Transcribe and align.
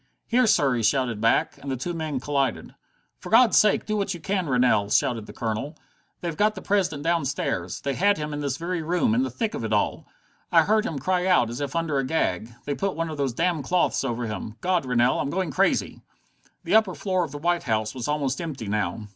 "Here, 0.25 0.47
sir" 0.47 0.73
he 0.73 0.81
shouted 0.81 1.21
back, 1.21 1.59
and 1.61 1.69
the 1.69 1.77
two 1.77 1.93
men 1.93 2.19
collided. 2.19 2.73
"For 3.19 3.29
God's 3.29 3.55
sake 3.55 3.85
do 3.85 3.95
what 3.95 4.15
you 4.15 4.19
can, 4.19 4.47
Rennell!" 4.49 4.89
shouted 4.89 5.27
the 5.27 5.31
Colonel. 5.31 5.77
"They've 6.21 6.35
got 6.35 6.55
the 6.55 6.61
President 6.63 7.03
downstairs. 7.03 7.81
They 7.81 7.93
had 7.93 8.17
him 8.17 8.33
in 8.33 8.39
this 8.39 8.57
very 8.57 8.81
room, 8.81 9.13
in 9.13 9.21
the 9.21 9.29
thick 9.29 9.53
of 9.53 9.63
it 9.63 9.71
all. 9.71 10.07
I 10.51 10.63
heard 10.63 10.87
him 10.87 10.97
cry 10.97 11.27
out, 11.27 11.51
as 11.51 11.61
if 11.61 11.75
under 11.75 11.99
a 11.99 12.03
gag. 12.03 12.51
They 12.65 12.73
put 12.73 12.95
one 12.95 13.11
of 13.11 13.17
those 13.17 13.33
damned 13.33 13.65
cloths 13.65 14.03
over 14.03 14.25
him. 14.25 14.55
God, 14.59 14.87
Rennell, 14.87 15.19
I'm 15.19 15.29
going 15.29 15.51
crazy!" 15.51 16.01
The 16.63 16.73
upper 16.73 16.95
floor 16.95 17.23
of 17.23 17.31
the 17.31 17.37
White 17.37 17.61
House 17.69 17.93
was 17.93 18.07
almost 18.07 18.41
empty 18.41 18.67
now. 18.67 19.07